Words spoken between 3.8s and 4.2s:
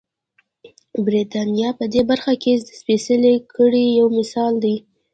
یو